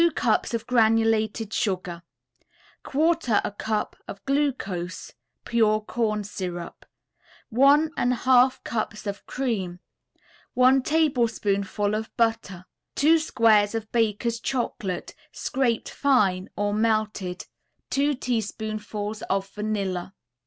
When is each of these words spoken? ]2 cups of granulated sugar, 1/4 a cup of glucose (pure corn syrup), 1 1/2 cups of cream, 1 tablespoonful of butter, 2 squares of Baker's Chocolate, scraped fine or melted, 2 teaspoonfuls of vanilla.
]2 0.01 0.09
cups 0.13 0.51
of 0.55 0.65
granulated 0.65 1.53
sugar, 1.53 2.01
1/4 2.85 3.39
a 3.43 3.51
cup 3.51 3.95
of 4.07 4.25
glucose 4.25 5.11
(pure 5.45 5.79
corn 5.79 6.23
syrup), 6.23 6.87
1 7.49 7.91
1/2 7.93 8.63
cups 8.63 9.05
of 9.05 9.23
cream, 9.27 9.79
1 10.55 10.81
tablespoonful 10.81 11.93
of 11.93 12.09
butter, 12.17 12.65
2 12.95 13.19
squares 13.19 13.75
of 13.75 13.91
Baker's 13.91 14.39
Chocolate, 14.39 15.13
scraped 15.31 15.89
fine 15.91 16.49
or 16.55 16.73
melted, 16.73 17.45
2 17.91 18.15
teaspoonfuls 18.15 19.21
of 19.29 19.47
vanilla. 19.49 20.15